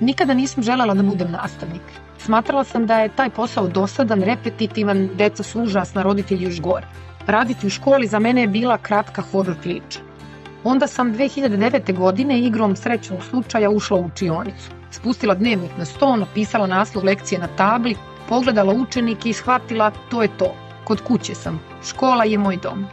Nikada 0.00 0.34
nisam 0.34 0.62
želela 0.62 0.94
da 0.94 1.02
budem 1.02 1.30
nastavnik. 1.30 1.82
Smatrala 2.18 2.64
sam 2.64 2.86
da 2.86 2.98
je 3.00 3.08
taj 3.08 3.30
posao 3.30 3.68
dosadan, 3.68 4.22
repetitivan, 4.22 5.08
deca 5.16 5.42
su 5.42 5.62
užasna, 5.62 6.02
roditelji 6.02 6.44
još 6.44 6.60
gore. 6.60 6.86
Raditi 7.26 7.66
u 7.66 7.70
školi 7.70 8.06
za 8.06 8.18
mene 8.18 8.40
je 8.40 8.48
bila 8.48 8.78
kratka 8.78 9.22
horror 9.22 9.56
priča. 9.62 10.00
Onda 10.64 10.86
sam 10.86 11.14
2009. 11.14 11.96
godine 11.96 12.40
igrom 12.40 12.76
srećnog 12.76 13.24
slučaja 13.24 13.70
ušla 13.70 13.96
u 13.96 14.06
učionicu. 14.06 14.70
Spustila 14.90 15.34
dnevnik 15.34 15.70
na 15.78 15.84
sto, 15.84 16.16
napisala 16.16 16.66
naslov 16.66 17.04
lekcije 17.04 17.38
na 17.38 17.48
tabli, 17.56 17.96
pogledala 18.28 18.74
učenike 18.74 19.28
i 19.28 19.32
shvatila 19.32 19.90
to 20.10 20.22
je 20.22 20.28
to. 20.38 20.54
Kod 20.84 21.00
kuće 21.00 21.34
sam. 21.34 21.60
Škola 21.84 22.24
je 22.24 22.38
moj 22.38 22.56
dom. 22.56 22.86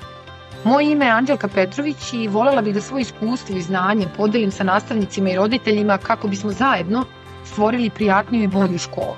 Moje 0.68 0.92
ime 0.92 1.06
je 1.06 1.12
Anđelka 1.12 1.48
Petrović 1.48 2.14
i 2.14 2.28
volela 2.28 2.62
bih 2.62 2.74
da 2.76 2.82
svoje 2.82 3.02
iskustvo 3.02 3.56
i 3.56 3.62
znanje 3.62 4.08
podelim 4.18 4.52
sa 4.52 4.64
nastavnicima 4.64 5.30
i 5.30 5.36
roditeljima 5.36 5.98
kako 5.98 6.28
bismo 6.28 6.52
zajedno 6.52 7.06
stvorili 7.46 7.90
prijatniju 7.90 8.44
i 8.44 8.48
bolju 8.48 8.78
školu. 8.78 9.16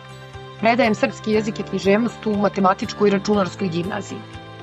Predajem 0.59 0.95
srpski 0.95 1.31
jezik 1.31 1.59
i 1.59 1.63
književnost 1.63 2.27
u 2.27 2.35
matematičkoj 2.35 3.09
i 3.09 3.11
računarskoj 3.11 3.67
gimnaziji. 3.67 4.19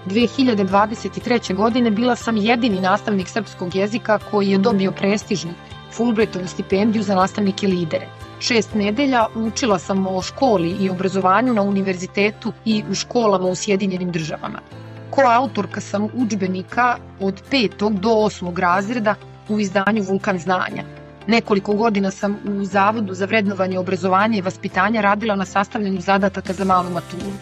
2023. 0.07 1.55
godine 1.55 1.91
bila 1.91 2.17
sam 2.17 2.37
jedini 2.37 2.81
nastavnik 2.81 3.29
srpskog 3.29 3.75
jezika 3.75 4.19
koji 4.31 4.51
je 4.51 4.59
dobio 4.59 4.93
prestižni 4.93 5.55
Fulbrightovu 5.93 6.47
stipendiju 6.47 7.03
za 7.03 7.15
nastavnike 7.15 7.67
lidere. 7.67 8.07
Šest 8.41 8.75
nedelja 8.75 9.27
učila 9.35 9.79
sam 9.79 10.07
o 10.07 10.23
školi 10.23 10.77
i 10.81 10.91
obrazovanju 10.91 11.55
na 11.55 11.63
univerzitetu 11.63 12.53
i 12.65 12.83
u 12.91 12.95
školama 12.95 13.49
u 13.49 13.55
Sjedinjenim 13.55 14.13
državama. 14.13 14.61
Ko 15.11 15.23
autorka 15.23 15.81
sam 15.81 16.09
učbenika 16.15 16.97
od 17.21 17.43
5. 17.51 17.99
do 18.01 18.09
8. 18.09 18.59
razreda 18.59 19.15
u 19.49 19.61
izdanju 19.61 20.03
Vulkan 20.03 20.39
znanja. 20.39 20.85
Nekoliko 21.27 21.75
godina 21.75 22.11
sam 22.11 22.37
u 22.49 22.65
Zavodu 22.65 23.15
za 23.15 23.27
vrednovanje 23.27 23.79
obrazovanja 23.79 24.39
i 24.39 24.43
vaspitanja 24.43 25.01
radila 25.01 25.37
na 25.37 25.45
sastavljanju 25.45 26.01
zadataka 26.01 26.53
za 26.53 26.65
malu 26.65 26.91
maturu. 26.91 27.33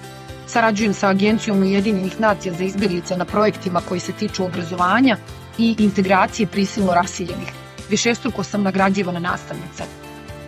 Sarađujem 0.46 0.94
sa 0.94 1.08
Agencijom 1.08 1.62
Ujedinjenih 1.62 2.20
nacija 2.20 2.54
za 2.54 2.64
izbjeglice 2.64 3.16
na 3.16 3.24
projektima 3.24 3.80
koji 3.88 4.00
se 4.00 4.12
tiču 4.12 4.44
obrazovanja 4.44 5.16
i 5.58 5.76
integracije 5.78 6.46
prisilno 6.46 6.94
rasiljenih. 6.94 7.52
Višestruko 7.90 8.42
sam 8.42 8.62
nagrađivana 8.62 9.20
nastavnica. 9.20 9.84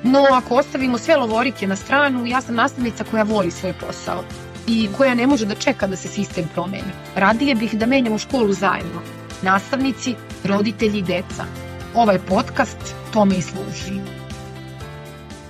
No, 0.02 0.24
ako 0.32 0.54
ostavimo 0.54 0.98
sve 0.98 1.16
lovorike 1.16 1.66
na 1.66 1.76
stranu, 1.76 2.26
ja 2.26 2.40
sam 2.40 2.54
nastavnica 2.54 3.04
koja 3.10 3.22
voli 3.22 3.50
svoj 3.50 3.72
posao 3.72 4.22
i 4.68 4.88
koja 4.96 5.14
ne 5.14 5.26
može 5.26 5.46
da 5.46 5.54
čeka 5.54 5.86
da 5.86 5.96
se 5.96 6.08
sistem 6.08 6.44
promeni. 6.54 6.92
Radije 7.14 7.54
bih 7.54 7.74
da 7.74 7.86
menjamo 7.86 8.18
školu 8.18 8.52
zajedno. 8.52 9.02
Nastavnici, 9.42 10.14
roditelji 10.44 10.98
i 10.98 11.02
deca. 11.02 11.44
Ovaj 11.94 12.18
podcast 12.18 12.94
tome 13.12 13.36
i 13.36 13.42
služi. 13.42 14.00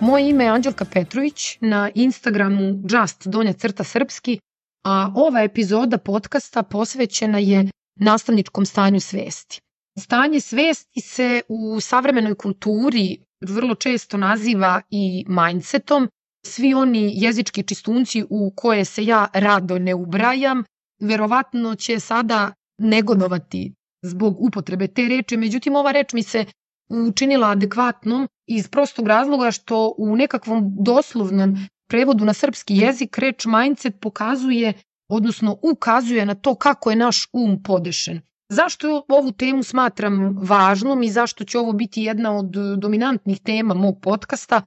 Moje 0.01 0.29
ime 0.31 0.45
je 0.45 0.51
Anđelka 0.51 0.85
Petrović, 0.85 1.59
na 1.61 1.91
Instagramu 1.95 2.83
just 2.91 3.27
donja 3.27 3.53
crta 3.53 3.85
srpski, 3.85 4.39
a 4.85 5.13
ova 5.15 5.43
epizoda 5.43 5.99
podcasta 5.99 6.63
posvećena 6.63 7.39
je 7.39 7.71
nastavničkom 7.97 8.67
stanju 8.67 9.01
svesti. 9.01 9.61
Stanje 9.99 10.41
svesti 10.41 11.01
se 11.01 11.43
u 11.49 11.81
savremenoj 11.81 12.35
kulturi 12.35 13.19
vrlo 13.41 13.75
često 13.75 14.17
naziva 14.17 14.81
i 14.91 15.25
mindsetom. 15.29 16.09
Svi 16.47 16.75
oni 16.75 17.13
jezički 17.15 17.63
čistunci 17.63 18.25
u 18.31 18.53
koje 18.57 18.85
se 18.85 19.05
ja 19.05 19.27
rado 19.33 19.79
ne 19.79 19.95
ubrajam, 19.95 20.65
verovatno 21.01 21.75
će 21.75 22.01
sada 22.01 22.53
negodovati 22.79 23.75
zbog 24.03 24.37
upotrebe 24.41 24.89
te 24.89 25.09
reči, 25.09 25.37
međutim 25.37 25.77
ova 25.77 25.93
reč 25.93 26.13
mi 26.13 26.23
se 26.23 26.45
učinila 26.89 27.51
adekvatnom 27.51 28.29
iz 28.47 28.69
prostog 28.69 29.09
razloga 29.09 29.51
što 29.51 29.95
u 29.99 30.17
nekakvom 30.17 30.71
doslovnom 30.81 31.57
prevodu 31.89 32.25
na 32.25 32.33
srpski 32.33 32.77
jezik 32.77 33.19
reč 33.19 33.47
mindset 33.47 34.01
pokazuje, 34.01 34.73
odnosno 35.09 35.59
ukazuje 35.63 36.27
na 36.27 36.35
to 36.35 36.55
kako 36.55 36.91
je 36.91 36.97
naš 36.97 37.29
um 37.33 37.63
podešen. 37.63 38.21
Zašto 38.49 39.05
ovu 39.09 39.33
temu 39.33 39.63
smatram 39.63 40.39
važnom 40.43 41.03
i 41.03 41.11
zašto 41.11 41.45
će 41.45 41.59
ovo 41.59 41.73
biti 41.73 42.03
jedna 42.03 42.37
od 42.37 42.51
dominantnih 42.79 43.41
tema 43.41 43.75
mog 43.75 44.01
podcasta? 44.03 44.63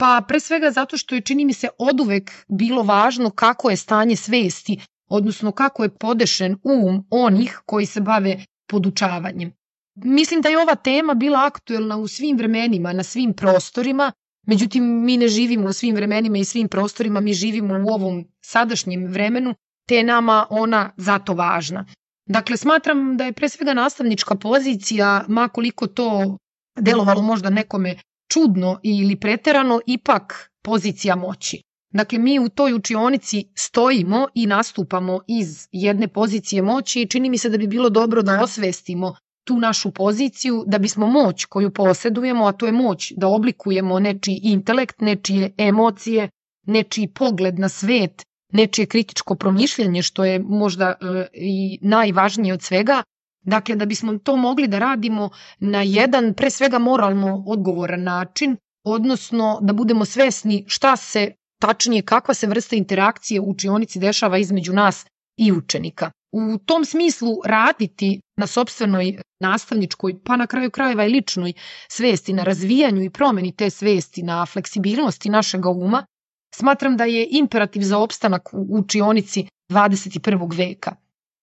Pa 0.00 0.24
pre 0.28 0.40
svega 0.40 0.70
zato 0.70 0.96
što 0.96 1.14
je 1.14 1.20
čini 1.20 1.44
mi 1.44 1.52
se 1.52 1.68
oduvek 1.78 2.30
bilo 2.48 2.82
važno 2.82 3.30
kako 3.30 3.70
je 3.70 3.76
stanje 3.76 4.16
svesti, 4.16 4.80
odnosno 5.10 5.52
kako 5.52 5.82
je 5.82 5.88
podešen 5.88 6.56
um 6.64 7.06
onih 7.10 7.60
koji 7.66 7.86
se 7.86 8.00
bave 8.00 8.44
podučavanjem. 8.66 9.52
Mislim 9.94 10.40
da 10.40 10.48
je 10.48 10.58
ova 10.58 10.74
tema 10.74 11.14
bila 11.14 11.44
aktuelna 11.44 11.96
u 11.96 12.08
svim 12.08 12.36
vremenima, 12.36 12.92
na 12.92 13.02
svim 13.02 13.32
prostorima, 13.32 14.12
međutim 14.46 15.04
mi 15.04 15.16
ne 15.16 15.28
živimo 15.28 15.68
u 15.68 15.72
svim 15.72 15.94
vremenima 15.94 16.38
i 16.38 16.44
svim 16.44 16.68
prostorima, 16.68 17.20
mi 17.20 17.32
živimo 17.32 17.74
u 17.74 17.94
ovom 17.94 18.24
sadašnjem 18.44 19.06
vremenu, 19.06 19.54
te 19.88 19.96
je 19.96 20.04
nama 20.04 20.46
ona 20.50 20.92
zato 20.96 21.34
važna. 21.34 21.86
Dakle, 22.26 22.56
smatram 22.56 23.16
da 23.16 23.24
je 23.24 23.32
pre 23.32 23.48
svega 23.48 23.74
nastavnička 23.74 24.34
pozicija, 24.34 25.24
makoliko 25.28 25.86
to 25.86 26.36
delovalo 26.78 27.22
možda 27.22 27.50
nekome 27.50 27.96
čudno 28.32 28.80
ili 28.82 29.16
preterano, 29.16 29.80
ipak 29.86 30.50
pozicija 30.62 31.16
moći. 31.16 31.62
Dakle, 31.92 32.18
mi 32.18 32.38
u 32.38 32.48
toj 32.48 32.74
učionici 32.74 33.44
stojimo 33.54 34.28
i 34.34 34.46
nastupamo 34.46 35.20
iz 35.26 35.68
jedne 35.72 36.08
pozicije 36.08 36.62
moći 36.62 37.02
i 37.02 37.06
čini 37.06 37.30
mi 37.30 37.38
se 37.38 37.48
da 37.48 37.58
bi 37.58 37.66
bilo 37.66 37.90
dobro 37.90 38.22
da 38.22 38.42
osvestimo 38.42 39.14
tu 39.44 39.58
našu 39.58 39.90
poziciju 39.90 40.64
da 40.66 40.78
bismo 40.78 41.06
moć 41.06 41.44
koju 41.44 41.70
posedujemo, 41.70 42.46
a 42.46 42.52
to 42.52 42.66
je 42.66 42.72
moć 42.72 43.12
da 43.16 43.28
oblikujemo 43.28 44.00
nečiji 44.00 44.40
intelekt, 44.42 45.00
nečije 45.00 45.54
emocije, 45.58 46.28
nečiji 46.66 47.08
pogled 47.08 47.58
na 47.58 47.68
svet, 47.68 48.22
nečije 48.52 48.86
kritičko 48.86 49.34
promišljanje, 49.34 50.02
što 50.02 50.24
je 50.24 50.38
možda 50.38 50.84
e, 50.84 51.26
i 51.32 51.78
najvažnije 51.82 52.54
od 52.54 52.62
svega, 52.62 53.02
Dakle, 53.42 53.76
da 53.76 53.86
bismo 53.86 54.18
to 54.18 54.36
mogli 54.36 54.68
da 54.68 54.78
radimo 54.78 55.30
na 55.58 55.82
jedan, 55.82 56.34
pre 56.34 56.50
svega 56.50 56.78
moralno 56.78 57.44
odgovoran 57.46 58.02
način, 58.02 58.56
odnosno 58.84 59.58
da 59.62 59.72
budemo 59.72 60.04
svesni 60.04 60.64
šta 60.68 60.96
se, 60.96 61.32
tačnije 61.60 62.02
kakva 62.02 62.34
se 62.34 62.46
vrsta 62.46 62.76
interakcije 62.76 63.40
u 63.40 63.50
učionici 63.50 63.98
dešava 63.98 64.38
između 64.38 64.72
nas 64.72 65.06
i 65.36 65.52
učenika. 65.52 66.10
U 66.32 66.58
tom 66.58 66.84
smislu 66.84 67.36
raditi 67.44 68.20
na 68.36 68.46
sobstvenoj 68.46 69.18
nastavničkoj, 69.40 70.14
pa 70.24 70.36
na 70.36 70.46
kraju 70.46 70.70
krajeva 70.70 71.04
i 71.04 71.08
ličnoj 71.08 71.52
svesti, 71.88 72.32
na 72.32 72.44
razvijanju 72.44 73.02
i 73.02 73.10
promeni 73.10 73.56
te 73.56 73.70
svesti, 73.70 74.22
na 74.22 74.46
fleksibilnosti 74.46 75.30
našega 75.30 75.68
uma, 75.68 76.04
smatram 76.54 76.96
da 76.96 77.04
je 77.04 77.28
imperativ 77.30 77.82
za 77.82 77.98
opstanak 77.98 78.54
u 78.54 78.66
učionici 78.70 79.46
21. 79.70 80.58
veka. 80.58 80.96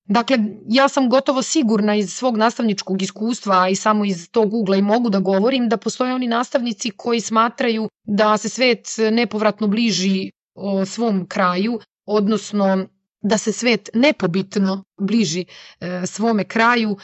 Dakle, 0.08 0.38
ja 0.68 0.88
sam 0.88 1.10
gotovo 1.10 1.42
sigurna 1.42 1.96
iz 1.96 2.14
svog 2.14 2.38
nastavničkog 2.38 3.02
iskustva, 3.02 3.70
i 3.70 3.76
samo 3.76 4.06
iz 4.06 4.30
tog 4.32 4.54
ugla 4.54 4.78
i 4.78 4.82
mogu 4.82 5.10
da 5.10 5.20
govorim 5.20 5.70
da 5.70 5.78
postoje 5.78 6.14
oni 6.16 6.28
nastavnici 6.28 6.92
koji 6.92 7.22
smatraju 7.22 7.90
da 8.04 8.38
se 8.38 8.50
svet 8.50 8.88
nepovratno 9.12 9.68
bliži 9.68 10.32
o 10.56 10.86
svom 10.86 11.26
kraju, 11.28 11.80
odnosno 12.06 12.88
da 13.22 13.38
se 13.38 13.52
svet 13.52 13.90
nepobitno 13.94 14.84
bliži 15.02 15.46
e, 15.80 16.02
svome 16.06 16.44
kraju, 16.44 16.98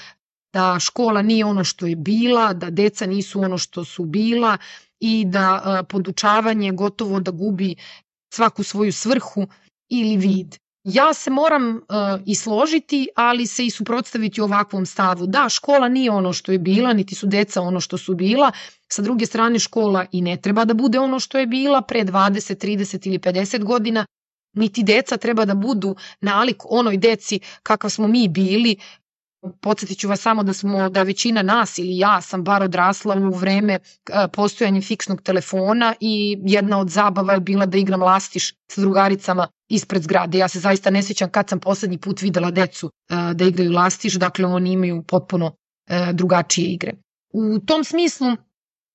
da 0.54 0.78
škola 0.80 1.22
nije 1.22 1.46
ono 1.46 1.64
što 1.64 1.86
je 1.86 1.96
bila, 1.96 2.54
da 2.54 2.70
deca 2.70 3.06
nisu 3.06 3.42
ono 3.42 3.58
što 3.58 3.86
su 3.86 4.06
bila 4.06 4.58
i 5.00 5.26
da 5.26 5.62
e, 5.66 5.84
podučavanje 5.84 6.72
gotovo 6.72 7.20
da 7.20 7.32
gubi 7.32 7.76
svaku 8.34 8.64
svoju 8.64 8.94
svrhu 8.94 9.48
ili 9.90 10.18
vid. 10.18 10.63
Ja 10.84 11.14
se 11.14 11.30
moram 11.30 11.76
uh, 11.76 12.22
i 12.26 12.36
složiti, 12.36 13.08
ali 13.16 13.48
se 13.48 13.66
i 13.66 13.70
suprotstaviti 13.70 14.42
ovakvom 14.42 14.86
stavu. 14.86 15.28
Da, 15.28 15.50
škola 15.50 15.90
nije 15.90 16.12
ono 16.12 16.34
što 16.34 16.52
je 16.52 16.60
bila, 16.60 16.94
niti 16.94 17.16
su 17.16 17.28
deca 17.28 17.62
ono 17.62 17.80
što 17.80 17.98
su 17.98 18.16
bila. 18.16 18.52
Sa 18.88 19.02
druge 19.02 19.26
strane, 19.26 19.60
škola 19.60 20.06
i 20.12 20.22
ne 20.22 20.38
treba 20.38 20.66
da 20.66 20.74
bude 20.74 21.00
ono 21.00 21.20
što 21.20 21.40
je 21.40 21.48
bila 21.48 21.82
pre 21.82 22.04
20, 22.04 22.66
30 22.66 23.08
ili 23.08 23.20
50 23.20 23.64
godina, 23.64 24.06
niti 24.54 24.84
deca 24.84 25.18
treba 25.18 25.46
da 25.46 25.56
budu 25.56 25.96
nalik 26.22 26.64
onoj 26.70 26.98
deci 26.98 27.40
kakav 27.64 27.90
smo 27.90 28.08
mi 28.08 28.28
bili. 28.28 28.78
Podsjetit 29.62 30.00
ću 30.00 30.08
vas 30.08 30.22
samo 30.22 30.44
da 30.44 30.54
smo, 30.54 30.90
da 30.90 31.04
većina 31.04 31.42
nas 31.42 31.78
ili 31.78 31.98
ja 31.98 32.22
sam 32.22 32.44
bar 32.44 32.64
odrasla 32.64 33.16
u 33.16 33.30
vreme 33.30 33.80
postojanja 34.34 34.82
fiksnog 34.82 35.22
telefona 35.22 35.94
i 36.00 36.38
jedna 36.46 36.80
od 36.80 36.90
zabava 36.90 37.34
je 37.34 37.40
bila 37.40 37.66
da 37.66 37.78
igram 37.78 38.02
lastiš 38.02 38.54
sa 38.72 38.82
drugaricama 38.82 39.48
ispred 39.70 40.04
zgrade. 40.04 40.38
Ja 40.38 40.48
se 40.48 40.60
zaista 40.60 40.90
ne 40.90 41.04
sjećam 41.04 41.30
kad 41.30 41.50
sam 41.50 41.60
poslednji 41.60 41.98
put 41.98 42.22
videla 42.22 42.52
decu 42.52 42.92
da 43.34 43.46
igraju 43.46 43.72
lastiš, 43.72 44.14
dakle 44.14 44.46
oni 44.46 44.72
imaju 44.72 45.04
potpuno 45.08 45.56
drugačije 46.14 46.68
igre. 46.68 46.94
U 47.34 47.60
tom 47.60 47.84
smislu 47.84 48.28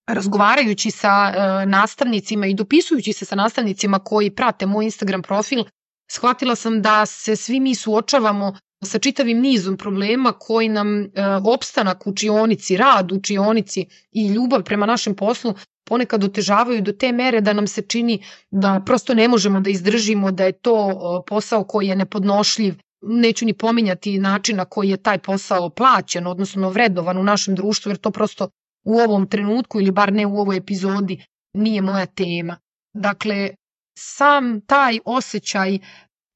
razgovarajući 0.07 0.91
sa 0.91 1.33
nastavnicima 1.65 2.47
i 2.47 2.55
dopisujući 2.55 3.13
se 3.13 3.25
sa 3.25 3.37
nastavnicima 3.37 3.99
koji 3.99 4.31
prate 4.31 4.67
moj 4.67 4.85
Instagram 4.85 5.23
profil, 5.23 5.65
shvatila 6.11 6.55
sam 6.55 6.83
da 6.83 7.07
se 7.07 7.37
svi 7.37 7.61
mi 7.61 7.75
suočavamo 7.75 8.57
sa 8.85 8.99
čitavim 8.99 9.41
nizom 9.41 9.77
problema 9.77 10.33
koji 10.33 10.69
nam 10.69 11.01
uh, 11.01 11.09
opstanak 11.55 12.07
učionici, 12.07 12.77
rad 12.77 13.13
učionici 13.13 13.87
i 14.13 14.29
ljubav 14.29 14.63
prema 14.63 14.87
našem 14.87 15.15
poslu 15.15 15.55
ponekad 15.89 16.25
otežavaju 16.25 16.83
do 16.83 16.93
te 16.93 17.13
mere 17.13 17.41
da 17.41 17.53
nam 17.53 17.67
se 17.67 17.83
čini 17.83 18.23
da 18.51 18.83
prosto 18.87 19.15
ne 19.15 19.29
možemo 19.29 19.61
da 19.61 19.71
izdržimo, 19.71 20.31
da 20.31 20.45
je 20.45 20.53
to 20.53 21.25
posao 21.27 21.65
koji 21.65 21.87
je 21.87 21.97
nepodnošljiv. 21.97 22.75
Neću 23.03 23.47
ni 23.47 23.53
pominjati 23.53 24.19
način 24.19 24.57
na 24.57 24.65
koji 24.65 24.91
je 24.91 24.97
taj 24.97 25.19
posao 25.19 25.71
plaćen, 25.71 26.27
odnosno 26.27 26.71
vrednovan 26.71 27.19
u 27.19 27.23
našem 27.23 27.55
društvu, 27.55 27.91
jer 27.91 27.99
to 27.99 28.11
prosto 28.11 28.49
u 28.85 28.99
ovom 28.99 29.27
trenutku 29.29 29.81
ili 29.81 29.91
bar 29.91 30.13
ne 30.13 30.27
u 30.27 30.39
ovoj 30.39 30.57
epizodi 30.57 31.25
nije 31.55 31.83
moja 31.83 32.07
tema. 32.07 32.57
Dakle, 32.95 33.51
sam 33.99 34.61
taj 34.61 34.99
osjećaj 35.05 35.79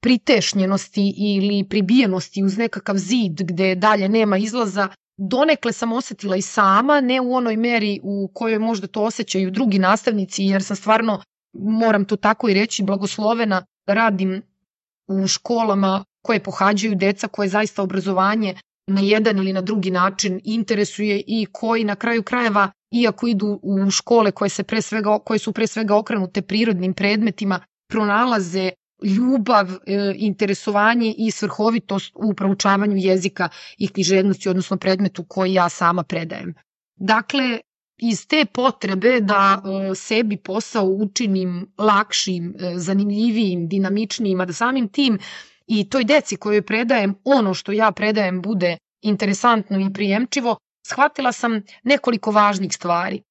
pritešnjenosti 0.02 1.14
ili 1.16 1.68
pribijenosti 1.68 2.44
uz 2.44 2.58
nekakav 2.58 2.96
zid 2.96 3.42
gde 3.42 3.74
dalje 3.74 4.08
nema 4.08 4.38
izlaza, 4.38 4.88
donekle 5.16 5.72
sam 5.72 5.92
osetila 5.92 6.36
i 6.36 6.42
sama, 6.42 7.00
ne 7.00 7.20
u 7.20 7.34
onoj 7.34 7.56
meri 7.56 8.00
u 8.02 8.30
kojoj 8.34 8.58
možda 8.58 8.86
to 8.86 9.02
osjećaju 9.02 9.50
drugi 9.50 9.78
nastavnici, 9.78 10.44
jer 10.44 10.62
sam 10.62 10.76
stvarno, 10.76 11.22
moram 11.52 12.04
to 12.04 12.16
tako 12.16 12.48
i 12.48 12.54
reći, 12.54 12.82
blagoslovena 12.82 13.64
radim 13.86 14.42
u 15.08 15.26
školama 15.26 16.04
koje 16.22 16.42
pohađaju 16.42 16.94
deca 16.94 17.28
koje 17.28 17.48
zaista 17.48 17.82
obrazovanje 17.82 18.54
na 18.86 19.00
jedan 19.00 19.38
ili 19.38 19.52
na 19.52 19.60
drugi 19.60 19.90
način 19.90 20.40
interesuje 20.44 21.22
i 21.26 21.46
koji 21.52 21.84
na 21.84 21.96
kraju 21.96 22.22
krajeva 22.22 22.70
iako 22.90 23.26
idu 23.26 23.60
u 23.62 23.90
škole 23.90 24.30
koje, 24.32 24.48
se 24.48 24.62
pre 24.62 24.82
svega, 24.82 25.18
koje 25.18 25.38
su 25.38 25.52
pre 25.52 25.66
svega 25.66 25.96
okrenute 25.96 26.42
prirodnim 26.42 26.94
predmetima, 26.94 27.60
pronalaze 27.88 28.70
ljubav, 29.04 29.70
e, 29.86 30.14
interesovanje 30.16 31.14
i 31.18 31.30
svrhovitost 31.30 32.12
u 32.14 32.34
proučavanju 32.34 32.96
jezika 32.96 33.48
i 33.78 33.88
književnosti, 33.88 34.48
odnosno 34.48 34.76
predmetu 34.76 35.24
koji 35.24 35.54
ja 35.54 35.68
sama 35.68 36.02
predajem. 36.02 36.54
Dakle, 36.96 37.58
iz 37.98 38.26
te 38.26 38.44
potrebe 38.44 39.20
da 39.20 39.62
e, 39.62 39.94
sebi 39.94 40.36
posao 40.36 40.84
učinim 40.84 41.72
lakšim, 41.78 42.54
e, 42.58 42.72
zanimljivijim, 42.78 43.68
dinamičnijim, 43.68 44.40
a 44.40 44.44
da 44.44 44.52
samim 44.52 44.88
tim 44.88 45.18
i 45.66 45.88
toj 45.90 46.04
deci 46.04 46.36
kojoj 46.36 46.62
predajem 46.62 47.14
ono 47.24 47.54
što 47.54 47.72
ja 47.72 47.92
predajem 47.92 48.42
bude 48.42 48.76
interesantno 49.02 49.80
i 49.80 49.92
prijemčivo, 49.92 50.56
shvatila 50.86 51.32
sam 51.32 51.62
nekoliko 51.82 52.30
važnih 52.30 52.72
stvari. 52.72 53.22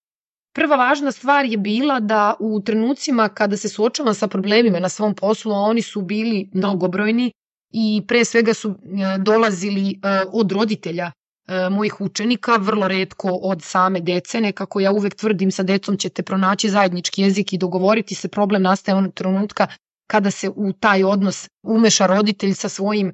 Prva 0.54 0.76
važna 0.76 1.12
stvar 1.12 1.46
je 1.46 1.58
bila 1.58 2.00
da 2.00 2.36
u 2.40 2.62
trenucima 2.62 3.30
kada 3.30 3.58
se 3.58 3.70
suočavam 3.70 4.14
sa 4.14 4.28
problemima 4.28 4.80
na 4.80 4.90
svom 4.90 5.16
poslu, 5.16 5.54
a 5.54 5.60
oni 5.60 5.82
su 5.82 6.02
bili 6.02 6.50
mnogobrojni 6.54 7.32
i 7.72 8.04
pre 8.08 8.26
svega 8.26 8.54
su 8.54 8.70
e, 8.70 9.18
dolazili 9.18 9.92
e, 9.92 9.96
od 10.34 10.52
roditelja 10.52 11.12
e, 11.12 11.70
mojih 11.70 12.02
učenika, 12.02 12.58
vrlo 12.58 12.88
redko 12.88 13.30
od 13.30 13.64
same 13.64 14.00
dece, 14.00 14.42
nekako 14.42 14.80
ja 14.80 14.92
uvek 14.92 15.16
tvrdim 15.16 15.52
sa 15.52 15.64
decom 15.64 15.98
ćete 15.98 16.24
pronaći 16.24 16.70
zajednički 16.70 17.22
jezik 17.22 17.54
i 17.54 17.58
dogovoriti 17.58 18.16
se, 18.16 18.28
problem 18.28 18.62
nastaje 18.62 18.96
onog 18.96 19.14
trenutka 19.14 19.68
kada 20.08 20.32
se 20.32 20.50
u 20.50 20.74
taj 20.74 21.04
odnos 21.04 21.48
umeša 21.64 22.08
roditelj 22.08 22.54
sa 22.54 22.70
svojim 22.70 23.14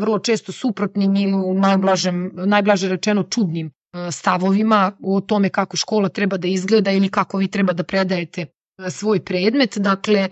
vrlo 0.00 0.18
često 0.18 0.52
suprotnim 0.52 1.16
ili 1.16 1.54
najblažem, 1.54 2.30
najblaže 2.34 2.88
rečeno 2.88 3.22
čudnim 3.22 3.70
stavovima 4.12 4.92
o 5.02 5.20
tome 5.20 5.48
kako 5.48 5.76
škola 5.76 6.08
treba 6.08 6.36
da 6.36 6.48
izgleda 6.48 6.92
ili 6.92 7.08
kako 7.08 7.38
vi 7.38 7.48
treba 7.48 7.72
da 7.72 7.84
predajete 7.84 8.46
svoj 8.90 9.24
predmet. 9.24 9.78
Dakle, 9.78 10.28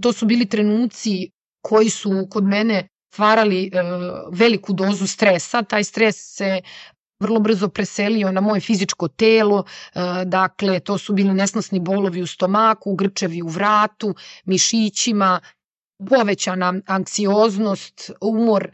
to 0.00 0.12
su 0.12 0.26
bili 0.26 0.46
trenuci 0.46 1.30
koji 1.62 1.90
su 1.90 2.26
kod 2.30 2.44
mene 2.44 2.88
stvarali 3.14 3.70
veliku 4.32 4.72
dozu 4.72 5.06
stresa. 5.06 5.62
Taj 5.62 5.84
stres 5.84 6.16
se 6.36 6.60
vrlo 7.20 7.40
brzo 7.40 7.68
preselio 7.68 8.32
na 8.32 8.40
moje 8.40 8.60
fizičko 8.60 9.08
telo, 9.08 9.64
dakle 10.24 10.80
to 10.80 10.98
su 10.98 11.12
bili 11.12 11.34
nesnosni 11.34 11.80
bolovi 11.80 12.22
u 12.22 12.26
stomaku, 12.26 12.94
grčevi 12.94 13.42
u 13.42 13.48
vratu, 13.48 14.14
mišićima, 14.44 15.40
povećana 16.08 16.74
anksioznost, 16.86 18.10
umor, 18.20 18.68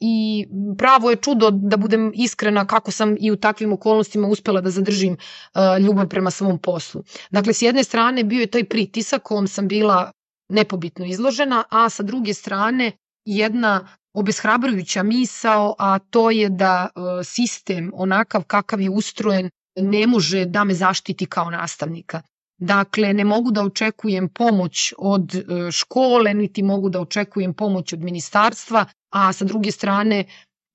i 0.00 0.46
pravo 0.78 1.10
je 1.10 1.16
čudo 1.16 1.50
da 1.50 1.76
budem 1.76 2.12
iskrena 2.14 2.66
kako 2.66 2.90
sam 2.90 3.16
i 3.20 3.30
u 3.30 3.36
takvim 3.36 3.72
okolnostima 3.72 4.28
uspela 4.28 4.60
da 4.60 4.70
zadržim 4.70 5.12
uh, 5.12 5.84
ljubav 5.86 6.08
prema 6.08 6.30
svom 6.30 6.58
poslu. 6.58 7.02
Dakle, 7.30 7.52
s 7.52 7.62
jedne 7.62 7.84
strane 7.84 8.24
bio 8.24 8.40
je 8.40 8.46
taj 8.46 8.64
pritisak 8.64 9.22
kom 9.22 9.48
sam 9.48 9.68
bila 9.68 10.12
nepobitno 10.48 11.06
izložena, 11.06 11.64
a 11.70 11.88
sa 11.88 12.02
druge 12.02 12.34
strane 12.34 12.92
jedna 13.24 13.88
obeshrabrujuća 14.14 15.02
misao, 15.02 15.74
a 15.78 15.98
to 15.98 16.30
je 16.30 16.48
da 16.48 16.88
uh, 16.94 17.02
sistem 17.24 17.90
onakav 17.94 18.44
kakav 18.44 18.80
je 18.80 18.90
ustrojen 18.90 19.50
ne 19.76 20.06
može 20.06 20.44
da 20.44 20.64
me 20.64 20.74
zaštiti 20.74 21.26
kao 21.26 21.50
nastavnika. 21.50 22.22
Dakle, 22.58 23.12
ne 23.12 23.24
mogu 23.24 23.50
da 23.50 23.62
očekujem 23.62 24.28
pomoć 24.28 24.94
od 24.98 25.34
e, 25.34 25.42
škole, 25.72 26.34
niti 26.34 26.62
mogu 26.62 26.88
da 26.90 27.00
očekujem 27.00 27.54
pomoć 27.54 27.92
od 27.92 28.00
ministarstva, 28.02 28.84
a 29.10 29.32
sa 29.32 29.44
druge 29.44 29.72
strane 29.72 30.24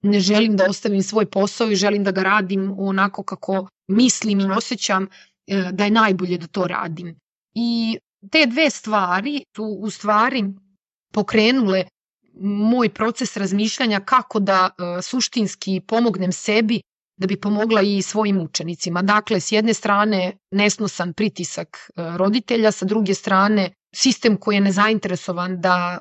ne 0.01 0.19
želim 0.19 0.56
da 0.57 0.65
ostavim 0.69 1.03
svoj 1.03 1.25
posao 1.25 1.71
i 1.71 1.75
želim 1.75 2.03
da 2.03 2.12
ga 2.12 2.24
radim 2.24 2.74
onako 2.77 3.24
kako 3.24 3.68
mislim 3.88 4.39
i 4.39 4.51
osjećam 4.51 5.07
e, 5.47 5.69
da 5.71 5.83
je 5.85 5.91
najbolje 5.91 6.38
da 6.38 6.47
to 6.47 6.68
radim. 6.68 7.15
I 7.56 7.97
te 8.31 8.45
dve 8.45 8.69
stvari 8.69 9.44
su 9.56 9.63
u 9.63 9.89
stvari 9.89 10.44
pokrenule 11.13 11.83
moj 12.41 12.89
proces 12.89 13.38
razmišljanja 13.38 14.00
kako 14.00 14.39
da 14.39 14.69
e, 14.69 15.01
suštinski 15.01 15.81
pomognem 15.88 16.31
sebi 16.31 16.81
da 17.18 17.27
bi 17.27 17.39
pomogla 17.42 17.81
i 17.81 18.01
svojim 18.01 18.42
učenicima. 18.42 19.01
Dakle, 19.01 19.39
s 19.39 19.51
jedne 19.51 19.74
strane 19.74 20.38
nesnosan 20.51 21.13
pritisak 21.13 21.68
e, 21.77 22.18
roditelja, 22.18 22.71
sa 22.71 22.86
druge 22.86 23.13
strane 23.13 23.74
sistem 23.95 24.38
koji 24.38 24.56
je 24.56 24.62
nezainteresovan 24.62 25.62
da 25.62 25.98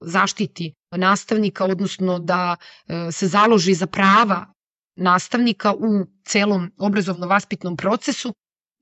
zaštiti 0.00 0.74
nastavnika, 0.96 1.64
odnosno 1.64 2.18
da 2.18 2.56
e, 2.56 3.12
se 3.12 3.28
založi 3.28 3.74
za 3.74 3.86
prava 3.86 4.46
nastavnika 4.96 5.74
u 5.74 6.06
celom 6.24 6.70
obrazovno-vaspitnom 6.78 7.76
procesu. 7.76 8.32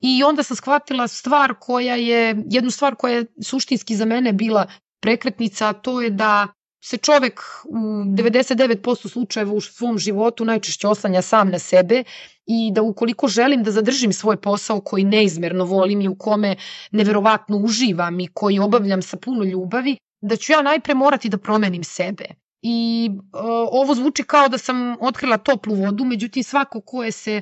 I 0.01 0.23
onda 0.23 0.43
sam 0.43 0.57
shvatila 0.57 1.07
stvar 1.07 1.53
koja 1.59 1.95
je, 1.95 2.43
jednu 2.49 2.71
stvar 2.71 2.95
koja 2.95 3.15
je 3.15 3.25
suštinski 3.43 3.95
za 3.95 4.05
mene 4.05 4.33
bila 4.33 4.67
prekretnica, 5.01 5.69
a 5.69 5.73
to 5.73 6.01
je 6.01 6.09
da 6.09 6.47
se 6.83 6.97
čovek 6.97 7.41
u 7.65 7.77
99% 7.77 9.09
slučajeva 9.09 9.53
u 9.53 9.61
svom 9.61 9.97
životu 9.97 10.45
najčešće 10.45 10.87
oslanja 10.87 11.21
sam 11.21 11.49
na 11.49 11.59
sebe 11.59 12.03
i 12.45 12.71
da 12.75 12.81
ukoliko 12.81 13.27
želim 13.27 13.63
da 13.63 13.71
zadržim 13.71 14.13
svoj 14.13 14.37
posao 14.41 14.81
koji 14.81 15.03
neizmerno 15.03 15.65
volim 15.65 16.01
i 16.01 16.07
u 16.07 16.15
kome 16.15 16.55
neverovatno 16.91 17.57
uživam 17.57 18.19
i 18.19 18.27
koji 18.27 18.59
obavljam 18.59 19.01
sa 19.01 19.17
puno 19.17 19.43
ljubavi, 19.43 19.97
da 20.21 20.35
ću 20.35 20.51
ja 20.51 20.61
najpre 20.61 20.93
morati 20.93 21.29
da 21.29 21.37
promenim 21.37 21.83
sebe. 21.83 22.25
I 22.61 23.09
uh, 23.11 23.41
ovo 23.71 23.95
zvuči 23.95 24.23
kao 24.23 24.47
da 24.47 24.57
sam 24.57 24.95
otkrila 24.99 25.37
toplu 25.37 25.75
vodu, 25.75 26.05
međutim 26.05 26.43
svako 26.43 26.81
ko 26.81 27.03
je 27.03 27.11
se 27.11 27.41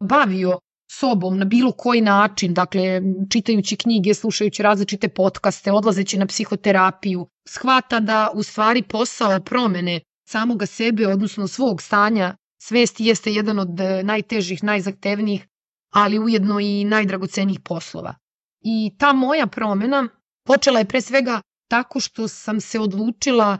bavio 0.00 0.58
sobom 0.90 1.38
na 1.38 1.44
bilo 1.44 1.72
koji 1.72 2.00
način, 2.00 2.54
dakle 2.54 3.02
čitajući 3.30 3.76
knjige, 3.76 4.14
slušajući 4.14 4.62
različite 4.62 5.08
podcaste, 5.08 5.72
odlazeći 5.72 6.18
na 6.18 6.26
psihoterapiju, 6.26 7.28
shvata 7.48 8.00
da 8.00 8.30
u 8.34 8.42
stvari 8.42 8.82
posao 8.82 9.40
promene 9.40 10.00
samoga 10.28 10.66
sebe, 10.66 11.06
odnosno 11.06 11.48
svog 11.48 11.82
stanja 11.82 12.36
svesti 12.62 13.04
jeste 13.04 13.32
jedan 13.32 13.58
od 13.58 13.80
e, 13.80 14.02
najtežih, 14.02 14.64
najzahtevnijih, 14.64 15.46
ali 15.92 16.18
ujedno 16.18 16.60
i 16.60 16.84
najdragocenijih 16.84 17.60
poslova. 17.64 18.14
I 18.60 18.96
ta 18.98 19.12
moja 19.12 19.46
promena 19.46 20.08
počela 20.46 20.78
je 20.78 20.84
pre 20.84 21.00
svega 21.00 21.40
tako 21.70 22.00
što 22.00 22.28
sam 22.28 22.60
se 22.60 22.80
odlučila 22.80 23.58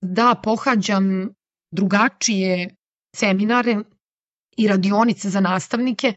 da 0.00 0.40
pohađam 0.42 1.28
drugačije 1.72 2.74
seminare 3.16 3.76
i 4.56 4.68
radionice 4.68 5.30
za 5.30 5.40
nastavnike 5.40 6.14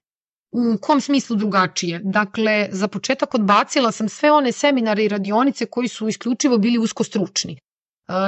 U 0.57 0.77
kom 0.81 1.01
smislu 1.01 1.35
drugačije? 1.35 2.00
Dakle, 2.03 2.67
za 2.71 2.88
početak 2.88 3.33
odbacila 3.35 3.91
sam 3.91 4.09
sve 4.09 4.31
one 4.31 4.51
seminare 4.51 5.03
i 5.03 5.07
radionice 5.07 5.65
koji 5.65 5.88
su 5.88 6.07
isključivo 6.07 6.57
bili 6.57 6.77
usko 6.77 7.03
stručni. 7.03 7.53
E, 7.53 7.57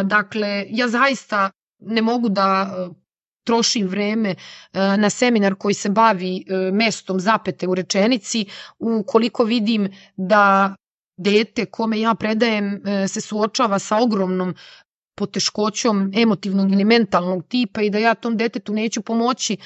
dakle, 0.03 0.65
ja 0.69 0.87
zaista 0.87 1.51
ne 1.79 2.01
mogu 2.01 2.29
da 2.29 2.47
e, 2.67 2.89
trošim 3.45 3.87
vreme 3.87 4.29
e, 4.29 4.35
na 4.97 5.09
seminar 5.09 5.55
koji 5.55 5.73
se 5.73 5.89
bavi 5.89 6.45
mestom 6.73 7.19
zapete 7.19 7.67
u 7.67 7.75
rečenici 7.75 8.45
ukoliko 8.79 9.43
vidim 9.43 9.87
da 10.17 10.75
dete 11.17 11.65
kome 11.65 11.99
ja 11.99 12.15
predajem 12.15 12.81
se 13.07 13.21
suočava 13.21 13.79
sa 13.79 13.97
ogromnom 13.97 14.55
poteškoćom 15.15 16.11
emotivnog 16.15 16.71
ili 16.71 16.85
mentalnog 16.85 17.45
tipa 17.47 17.81
i 17.81 17.89
da 17.89 17.97
ja 17.97 18.13
tom 18.13 18.37
detetu 18.37 18.73
neću 18.73 19.01
pomoći 19.01 19.57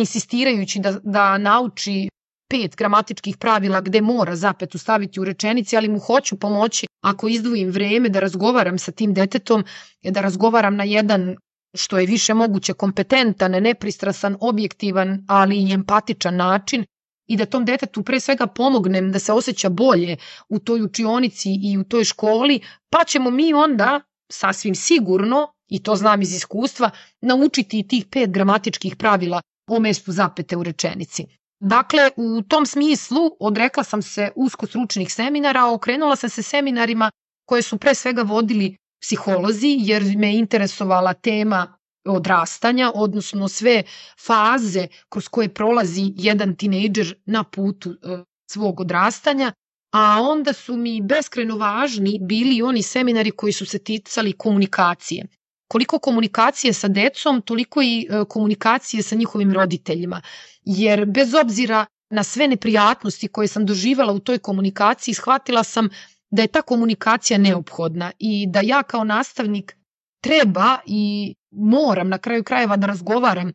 insistirajući 0.00 0.80
da, 0.80 0.98
da 1.02 1.38
nauči 1.38 2.08
pet 2.50 2.76
gramatičkih 2.76 3.36
pravila 3.36 3.80
gde 3.80 4.00
mora 4.00 4.36
zapetu 4.36 4.78
staviti 4.78 5.20
u 5.20 5.24
rečenici, 5.24 5.76
ali 5.76 5.88
mu 5.88 5.98
hoću 5.98 6.38
pomoći 6.38 6.86
ako 7.04 7.28
izdvojim 7.28 7.70
vreme 7.70 8.08
da 8.08 8.20
razgovaram 8.20 8.78
sa 8.78 8.92
tim 8.92 9.14
detetom, 9.14 9.64
da 10.02 10.20
razgovaram 10.20 10.76
na 10.76 10.84
jedan 10.84 11.36
što 11.76 11.98
je 11.98 12.06
više 12.06 12.34
moguće 12.34 12.72
kompetentan, 12.72 13.50
nepristrasan, 13.50 14.36
objektivan, 14.40 15.24
ali 15.28 15.56
i 15.56 15.72
empatičan 15.72 16.36
način, 16.36 16.84
i 17.26 17.36
da 17.36 17.46
tom 17.46 17.64
detetu 17.64 18.02
pre 18.02 18.20
svega 18.20 18.46
pomognem 18.46 19.12
da 19.12 19.18
se 19.18 19.32
osjeća 19.32 19.68
bolje 19.68 20.16
u 20.48 20.58
toj 20.58 20.82
učionici 20.82 21.50
i 21.62 21.78
u 21.78 21.84
toj 21.84 22.04
školi, 22.04 22.60
pa 22.90 23.04
ćemo 23.04 23.30
mi 23.30 23.54
onda 23.54 24.00
sasvim 24.32 24.74
sigurno, 24.74 25.48
i 25.68 25.82
to 25.82 25.96
znam 25.96 26.22
iz 26.22 26.34
iskustva, 26.34 26.90
naučiti 27.20 27.88
tih 27.88 28.06
pet 28.10 28.30
gramatičkih 28.30 28.96
pravila 28.96 29.40
o 29.66 29.80
mestu 29.80 30.12
zapete 30.12 30.56
u 30.56 30.62
rečenici. 30.62 31.26
Dakle, 31.60 32.10
u 32.16 32.42
tom 32.42 32.66
smislu 32.66 33.30
odrekla 33.40 33.84
sam 33.84 34.02
se 34.02 34.30
usko 34.36 34.66
stručnih 34.66 35.12
seminara, 35.12 35.66
okrenula 35.72 36.16
sam 36.16 36.30
se 36.30 36.42
seminarima 36.42 37.10
koje 37.48 37.62
su 37.62 37.78
pre 37.78 37.94
svega 37.94 38.22
vodili 38.22 38.76
psiholozi, 39.02 39.76
jer 39.78 40.02
me 40.16 40.36
interesovala 40.36 41.12
tema 41.14 41.78
odrastanja, 42.04 42.92
odnosno 42.94 43.48
sve 43.48 43.82
faze 44.26 44.86
kroz 45.08 45.28
koje 45.28 45.54
prolazi 45.54 46.12
jedan 46.16 46.56
tinejdžer 46.56 47.14
na 47.26 47.44
putu 47.44 47.90
e, 47.90 48.24
svog 48.50 48.80
odrastanja, 48.80 49.52
a 49.92 50.22
onda 50.22 50.52
su 50.52 50.76
mi 50.76 51.00
beskreno 51.02 51.56
važni 51.56 52.18
bili 52.22 52.62
oni 52.62 52.82
seminari 52.82 53.30
koji 53.30 53.52
su 53.52 53.66
se 53.66 53.78
ticali 53.78 54.32
komunikacije. 54.32 55.26
Koliko 55.68 55.98
komunikacije 55.98 56.72
sa 56.72 56.88
decom, 56.88 57.42
toliko 57.42 57.82
i 57.82 58.06
e, 58.10 58.24
komunikacije 58.28 59.02
sa 59.02 59.16
njihovim 59.16 59.52
roditeljima. 59.52 60.20
Jer 60.64 61.04
bez 61.06 61.34
obzira 61.34 61.86
na 62.10 62.22
sve 62.22 62.48
neprijatnosti 62.48 63.28
koje 63.28 63.48
sam 63.48 63.66
doživala 63.66 64.12
u 64.12 64.18
toj 64.18 64.38
komunikaciji, 64.38 65.14
shvatila 65.14 65.64
sam 65.64 65.88
da 66.30 66.42
je 66.42 66.48
ta 66.48 66.62
komunikacija 66.62 67.38
neophodna 67.38 68.12
i 68.18 68.46
da 68.46 68.60
ja 68.60 68.82
kao 68.82 69.04
nastavnik 69.04 69.76
treba 70.20 70.78
i 70.86 71.34
moram 71.50 72.08
na 72.08 72.18
kraju 72.18 72.44
krajeva 72.44 72.76
da 72.76 72.86
razgovaram 72.86 73.52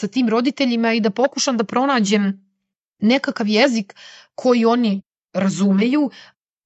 sa 0.00 0.08
tim 0.08 0.28
roditeljima 0.28 0.92
i 0.92 1.00
da 1.00 1.10
pokušam 1.10 1.56
da 1.56 1.64
pronađem 1.64 2.48
nekakav 3.02 3.48
jezik 3.48 3.94
koji 4.34 4.64
oni 4.64 5.02
razumeju, 5.34 6.10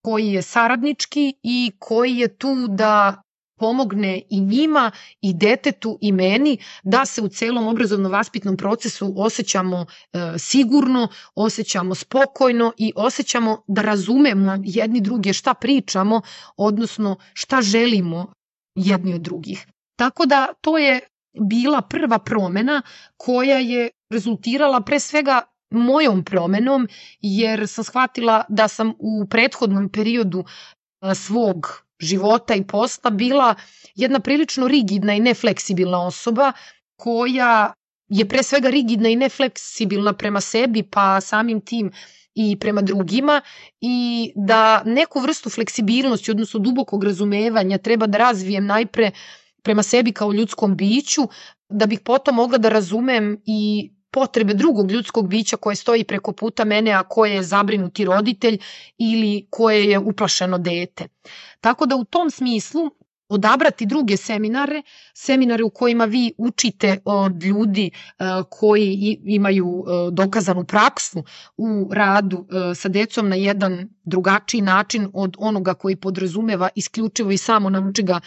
koji 0.04 0.28
je 0.28 0.42
saradnički 0.42 1.34
i 1.42 1.72
koji 1.78 2.16
je 2.16 2.36
tu 2.36 2.66
da 2.68 3.22
pomogne 3.58 4.22
i 4.30 4.40
njima 4.40 4.90
i 5.20 5.34
detetu 5.34 5.98
i 6.00 6.12
meni 6.12 6.58
da 6.82 7.06
se 7.06 7.22
u 7.22 7.28
celom 7.28 7.66
obrazovno-vaspitnom 7.66 8.56
procesu 8.56 9.14
osjećamo 9.16 9.86
e, 10.12 10.18
sigurno, 10.38 11.08
osjećamo 11.34 11.94
spokojno 11.94 12.72
i 12.78 12.92
osjećamo 12.96 13.62
da 13.66 13.82
razumemo 13.82 14.58
jedni 14.64 15.00
druge 15.00 15.32
šta 15.32 15.54
pričamo, 15.54 16.20
odnosno 16.56 17.16
šta 17.32 17.62
želimo 17.62 18.32
jedni 18.74 19.14
od 19.14 19.20
drugih. 19.20 19.66
Tako 19.96 20.26
da 20.26 20.46
to 20.60 20.78
je 20.78 21.00
bila 21.40 21.82
prva 21.82 22.18
promena 22.18 22.82
koja 23.16 23.58
je 23.58 23.90
rezultirala 24.10 24.80
pre 24.80 25.00
svega 25.00 25.42
mojom 25.70 26.24
promenom 26.24 26.88
jer 27.20 27.68
sam 27.68 27.84
shvatila 27.84 28.44
da 28.48 28.68
sam 28.68 28.92
u 28.98 29.26
prethodnom 29.30 29.88
periodu 29.88 30.44
svog 31.14 31.84
života 32.02 32.54
i 32.54 32.64
posla 32.64 33.10
bila 33.10 33.54
jedna 33.94 34.20
prilično 34.20 34.68
rigidna 34.68 35.14
i 35.14 35.20
nefleksibilna 35.20 36.06
osoba 36.06 36.52
koja 36.96 37.72
je 38.08 38.28
pre 38.28 38.42
svega 38.42 38.68
rigidna 38.70 39.08
i 39.08 39.16
nefleksibilna 39.16 40.12
prema 40.12 40.40
sebi 40.40 40.82
pa 40.82 41.20
samim 41.20 41.60
tim 41.60 41.92
i 42.34 42.58
prema 42.58 42.82
drugima 42.82 43.40
i 43.80 43.96
da 44.36 44.82
neku 44.84 45.20
vrstu 45.20 45.50
fleksibilnosti, 45.50 46.30
odnosno 46.30 46.60
dubokog 46.60 47.04
razumevanja 47.04 47.78
treba 47.78 48.06
da 48.06 48.18
razvijem 48.18 48.66
najpre 48.66 49.10
prema 49.62 49.82
sebi 49.82 50.12
kao 50.12 50.32
ljudskom 50.32 50.76
biću, 50.76 51.22
da 51.68 51.86
bih 51.86 52.00
potom 52.00 52.34
mogla 52.34 52.58
da 52.58 52.68
razumem 52.68 53.42
i 53.46 53.90
potrebe 54.12 54.54
drugog 54.54 54.90
ljudskog 54.90 55.28
bića 55.28 55.56
koje 55.56 55.76
stoji 55.76 56.04
preko 56.04 56.32
puta 56.32 56.64
mene, 56.64 56.92
a 56.92 57.02
koje 57.02 57.34
je 57.34 57.42
zabrinuti 57.42 58.04
roditelj 58.04 58.58
ili 58.98 59.46
koje 59.50 59.84
je 59.84 59.98
uplašeno 59.98 60.58
dete. 60.58 61.08
Tako 61.60 61.86
da 61.86 61.96
u 61.96 62.04
tom 62.04 62.30
smislu 62.30 62.90
odabrati 63.32 63.86
druge 63.86 64.16
seminare, 64.16 64.82
seminare 65.14 65.64
u 65.64 65.70
kojima 65.70 66.04
vi 66.04 66.32
učite 66.38 66.98
od 67.04 67.42
ljudi 67.42 67.90
e, 67.90 68.24
koji 68.50 69.18
imaju 69.24 69.84
e, 69.86 70.10
dokazanu 70.10 70.64
praksu 70.64 71.24
u 71.56 71.88
radu 71.92 72.46
e, 72.50 72.74
sa 72.74 72.88
decom 72.88 73.28
na 73.28 73.36
jedan 73.36 73.88
drugačiji 74.04 74.60
način 74.60 75.10
od 75.14 75.36
onoga 75.38 75.74
koji 75.74 75.96
podrazumeva 75.96 76.68
isključivo 76.74 77.30
i 77.30 77.38
samo 77.38 77.70
nauči 77.70 78.02
ga 78.02 78.20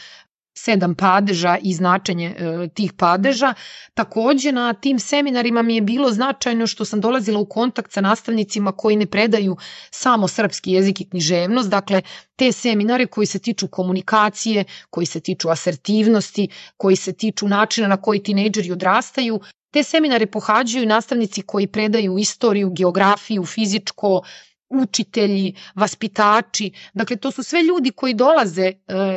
sedam 0.58 0.96
padeža 0.96 1.58
i 1.62 1.74
značenje 1.74 2.36
e, 2.38 2.68
tih 2.74 2.94
padeža. 2.94 3.54
Takođe 3.94 4.52
na 4.52 4.74
tim 4.74 5.00
seminarima 5.00 5.62
mi 5.62 5.76
je 5.76 5.82
bilo 5.82 6.12
značajno 6.12 6.68
što 6.68 6.86
sam 6.86 7.02
dolazila 7.02 7.40
u 7.40 7.46
kontakt 7.46 7.92
sa 7.92 8.02
nastavnicima 8.02 8.72
koji 8.72 8.96
ne 8.96 9.06
predaju 9.06 9.58
samo 9.92 10.28
srpski 10.28 10.72
jezik 10.72 11.02
i 11.02 11.10
književnost, 11.10 11.70
dakle 11.70 12.02
te 12.36 12.52
seminare 12.52 13.06
koji 13.06 13.28
se 13.28 13.40
tiču 13.40 13.68
komunikacije, 13.68 14.64
koji 14.90 15.06
se 15.06 15.20
tiču 15.20 15.50
asertivnosti, 15.50 16.48
koji 16.78 16.96
se 16.96 17.14
tiču 17.14 17.48
načina 17.48 17.88
na 17.88 17.98
koji 17.98 18.24
tinejdžeri 18.24 18.72
odrastaju, 18.72 19.42
Te 19.76 19.84
seminare 19.84 20.26
pohađaju 20.26 20.88
nastavnici 20.88 21.42
koji 21.42 21.68
predaju 21.68 22.18
istoriju, 22.18 22.70
geografiju, 22.70 23.44
fizičko, 23.46 24.22
učitelji, 24.70 25.56
vaspitači, 25.76 26.72
dakle 26.94 27.16
to 27.16 27.32
su 27.32 27.44
sve 27.44 27.64
ljudi 27.64 27.92
koji 27.92 28.14
dolaze 28.14 28.66
e, 28.66 28.74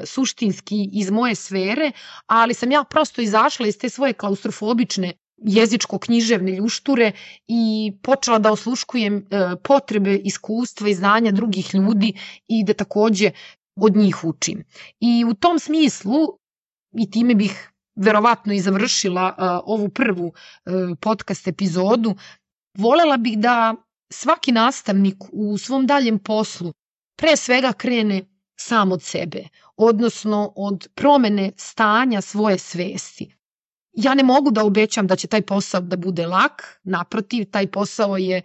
suštinski 0.07 0.91
iz 0.93 1.11
moje 1.11 1.35
sfere, 1.35 1.93
ali 2.27 2.55
sam 2.55 2.73
ja 2.73 2.85
prosto 2.85 3.21
izašla 3.21 3.67
iz 3.67 3.79
te 3.79 3.89
svoje 3.89 4.13
klaustrofobične 4.13 5.13
jezičko-književne 5.37 6.57
ljušture 6.57 7.13
i 7.49 7.93
počela 8.03 8.39
da 8.39 8.53
osluškujem 8.53 9.17
e, 9.17 9.23
potrebe, 9.65 10.15
iskustva 10.17 10.89
i 10.89 10.95
znanja 10.95 11.33
drugih 11.33 11.75
ljudi 11.75 12.13
i 12.49 12.65
da 12.65 12.75
takođe 12.75 13.31
od 13.77 13.97
njih 13.97 14.25
učim. 14.25 14.65
I 15.01 15.25
u 15.25 15.35
tom 15.35 15.59
smislu, 15.59 16.39
i 16.99 17.11
time 17.11 17.35
bih 17.35 17.73
verovatno 17.97 18.53
i 18.53 18.61
završila 18.61 19.35
uh, 19.39 19.45
ovu 19.65 19.89
prvu 19.89 20.27
uh, 20.27 20.99
podcast 21.01 21.49
epizodu, 21.49 22.15
volela 22.79 23.17
bih 23.17 23.39
da 23.39 23.75
svaki 24.11 24.53
nastavnik 24.53 25.17
u 25.33 25.59
svom 25.59 25.87
daljem 25.87 26.19
poslu 26.19 26.73
pre 27.17 27.37
svega 27.37 27.73
krene 27.73 28.23
sam 28.61 28.93
od 28.93 29.03
sebe, 29.03 29.49
odnosno 29.77 30.53
od 30.57 30.89
promene 30.95 31.53
stanja 31.57 32.21
svoje 32.21 32.59
svesti. 32.59 33.35
Ja 33.93 34.15
ne 34.15 34.23
mogu 34.23 34.51
da 34.51 34.65
obećam 34.65 35.07
da 35.07 35.17
će 35.17 35.29
taj 35.29 35.43
posao 35.43 35.81
da 35.81 35.97
bude 35.97 36.27
lak, 36.27 36.81
naprotiv, 36.83 37.51
taj 37.51 37.67
posao 37.71 38.17
je 38.17 38.43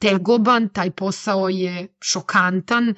tegoban, 0.00 0.68
taj 0.68 0.90
posao 0.90 1.48
je 1.48 1.88
šokantan, 2.00 2.94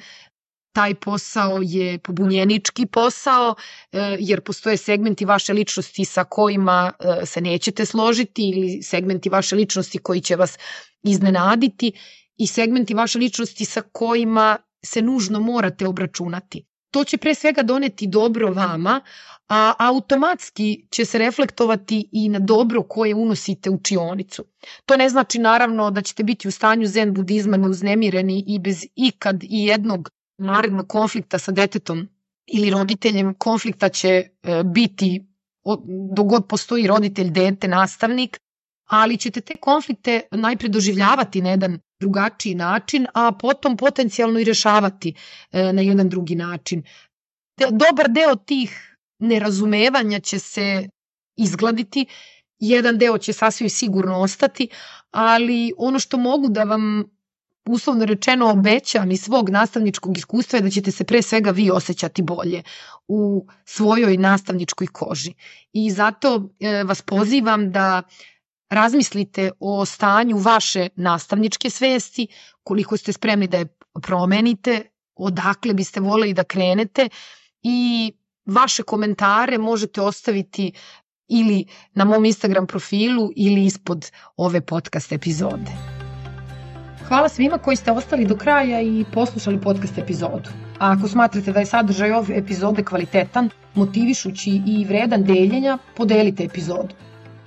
taj 0.72 0.94
posao 0.94 1.58
je 1.62 1.98
pobunjenički 1.98 2.86
posao, 2.86 3.54
e, 3.92 4.16
jer 4.20 4.40
postoje 4.40 4.76
segmenti 4.76 5.24
vaše 5.24 5.52
ličnosti 5.52 6.04
sa 6.04 6.24
kojima 6.24 6.92
e, 6.98 7.26
se 7.26 7.40
nećete 7.40 7.86
složiti 7.86 8.48
ili 8.48 8.82
segmenti 8.82 9.28
vaše 9.28 9.56
ličnosti 9.56 9.98
koji 9.98 10.20
će 10.20 10.36
vas 10.36 10.58
iznenaditi 11.02 11.92
i 12.36 12.46
segmenti 12.46 12.94
vaše 12.94 13.18
ličnosti 13.18 13.64
sa 13.64 13.82
kojima 13.92 14.58
se 14.84 15.02
nužno 15.02 15.40
morate 15.40 15.86
obračunati. 15.86 16.66
To 16.90 17.04
će 17.04 17.16
pre 17.16 17.34
svega 17.34 17.62
doneti 17.62 18.06
dobro 18.06 18.52
vama, 18.52 19.00
a 19.48 19.74
automatski 19.78 20.86
će 20.90 21.04
se 21.04 21.18
reflektovati 21.18 22.08
i 22.12 22.28
na 22.28 22.38
dobro 22.38 22.82
koje 22.82 23.14
unosite 23.14 23.70
u 23.70 23.80
čionicu. 23.82 24.44
To 24.86 24.96
ne 24.96 25.08
znači 25.08 25.38
naravno 25.38 25.90
da 25.90 26.02
ćete 26.02 26.22
biti 26.22 26.48
u 26.48 26.50
stanju 26.50 26.86
zen 26.86 27.14
budizma 27.14 27.56
neuznemireni 27.56 28.44
i 28.46 28.58
bez 28.58 28.84
ikad 28.96 29.42
i 29.42 29.64
jednog 29.66 30.10
narednog 30.42 30.88
konflikta 30.88 31.38
sa 31.38 31.52
detetom 31.52 32.08
ili 32.46 32.70
roditeljem. 32.70 33.34
Konflikta 33.34 33.88
će 33.88 34.08
e, 34.08 34.28
biti 34.64 35.26
dogod 36.16 36.46
postoji 36.48 36.86
roditelj, 36.86 37.30
dete, 37.30 37.68
nastavnik, 37.68 38.38
ali 38.90 39.16
ćete 39.16 39.40
te 39.40 39.54
konflikte 39.60 40.20
najpre 40.30 40.68
doživljavati 40.68 41.42
na 41.42 41.50
jedan 41.50 41.78
drugačiji 42.00 42.54
način, 42.54 43.06
a 43.14 43.32
potom 43.32 43.76
potencijalno 43.76 44.40
i 44.40 44.44
rešavati 44.44 45.14
e, 45.52 45.72
na 45.72 45.82
jedan 45.82 46.08
drugi 46.08 46.34
način. 46.34 46.82
Dobar 47.70 48.10
deo 48.10 48.36
tih 48.36 48.96
nerazumevanja 49.18 50.20
će 50.20 50.38
se 50.38 50.88
izgladiti, 51.36 52.06
jedan 52.58 52.98
deo 52.98 53.18
će 53.18 53.32
sasvim 53.32 53.70
sigurno 53.70 54.20
ostati, 54.20 54.68
ali 55.10 55.72
ono 55.76 55.98
što 55.98 56.18
mogu 56.18 56.48
da 56.48 56.64
vam 56.64 57.04
uslovno 57.64 58.04
rečeno 58.04 58.50
obećam 58.50 59.10
iz 59.10 59.22
svog 59.22 59.50
nastavničkog 59.50 60.18
iskustva 60.18 60.56
je 60.56 60.62
da 60.62 60.70
ćete 60.70 60.90
se 60.90 61.04
pre 61.04 61.22
svega 61.22 61.50
vi 61.50 61.70
osjećati 61.70 62.22
bolje 62.22 62.62
u 63.08 63.46
svojoj 63.64 64.16
nastavničkoj 64.16 64.86
koži. 64.86 65.34
I 65.72 65.90
zato 65.90 66.50
e, 66.60 66.84
vas 66.84 67.02
pozivam 67.02 67.72
da 67.72 68.02
razmislite 68.70 69.50
o 69.60 69.84
stanju 69.84 70.36
vaše 70.36 70.88
nastavničke 70.96 71.70
svesti, 71.70 72.26
koliko 72.62 72.96
ste 72.96 73.12
spremni 73.12 73.46
da 73.46 73.58
je 73.58 73.76
promenite, 74.02 74.82
odakle 75.14 75.74
biste 75.74 76.00
voleli 76.00 76.34
da 76.34 76.44
krenete 76.44 77.08
i 77.62 78.12
vaše 78.46 78.82
komentare 78.82 79.58
možete 79.58 80.00
ostaviti 80.00 80.72
ili 81.28 81.66
na 81.94 82.04
mom 82.04 82.24
Instagram 82.24 82.66
profilu 82.66 83.30
ili 83.36 83.64
ispod 83.64 84.10
ove 84.36 84.60
podcast 84.60 85.12
epizode. 85.12 85.91
Hvala 87.12 87.28
svima 87.28 87.58
koji 87.58 87.76
ste 87.76 87.92
ostali 87.92 88.24
do 88.26 88.36
kraja 88.36 88.80
i 88.80 89.04
poslušali 89.12 89.60
podcast 89.60 89.98
epizodu. 89.98 90.48
A 90.78 90.92
ako 90.92 91.08
smatrate 91.08 91.52
da 91.52 91.60
je 91.60 91.66
sadržaj 91.66 92.12
ove 92.12 92.36
epizode 92.38 92.84
kvalitetan, 92.84 93.50
motivišući 93.74 94.62
i 94.66 94.84
vredan 94.88 95.24
deljenja, 95.24 95.78
podelite 95.96 96.44
epizodu. 96.44 96.94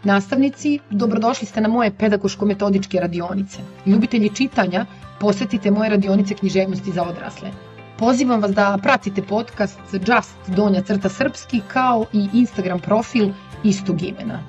Nastavnici, 0.03 0.79
dobrodošli 0.89 1.47
ste 1.47 1.61
na 1.61 1.67
moje 1.67 1.91
pedagoško-metodičke 1.97 2.99
radionice. 2.99 3.59
Ljubitelji 3.85 4.29
čitanja, 4.35 4.85
posetite 5.19 5.71
moje 5.71 5.89
radionice 5.89 6.35
književnosti 6.35 6.91
za 6.91 7.03
odrasle. 7.03 7.51
Pozivam 7.97 8.41
vas 8.41 8.51
da 8.51 8.77
pratite 8.83 9.21
podcast 9.21 9.79
Just 9.93 10.55
Donja 10.55 10.81
crta 10.81 11.09
srpski 11.09 11.61
kao 11.67 12.05
i 12.13 12.27
Instagram 12.33 12.79
profil 12.79 13.29
istog 13.63 14.03
imena. 14.03 14.39